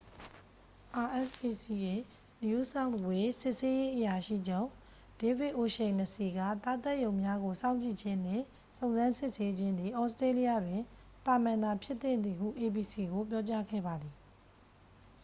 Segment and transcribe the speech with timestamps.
[0.93, 2.05] rspca
[2.47, 4.69] new south wales စစ်ဆေးရေးအရာရှိချုပ်
[5.19, 8.45] ဒေးဗစ်အိုရှိန်နစီစ် က သားသတ်ရုံများကို စောင့်ကြည့်ခြင်းနှင့်
[8.77, 10.81] စုံစမ်းစစ်ဆေးခြင်းသည် သြစတေးလျတွင်
[11.25, 14.15] သာမန်သာဖြစ်သင့်သည်ဟု abc ကို ပြောကြားခဲ့ပါသည်